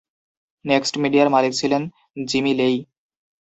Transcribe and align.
Next 0.65 0.93
মিডিয়ার 1.03 1.27
মালিক 1.29 1.53
ছিলেন 1.53 1.81
জিমি 2.27 2.53
লেই। 2.53 2.75